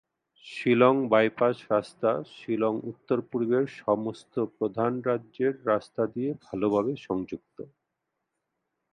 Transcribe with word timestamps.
Shillong 0.45 0.95
bypass 1.09 1.57
রাস্তা 1.69 2.09
শিলং 2.35 2.73
উত্তর-পূর্বের 2.83 3.65
সমস্ত 3.81 4.33
প্রধান 4.57 4.91
রাজ্যের 5.01 5.53
সাথে 5.53 5.67
রাস্তা 5.71 6.03
দিয়ে 6.13 6.29
ভালভাবে 6.45 6.93
সংযুক্ত। 7.07 7.57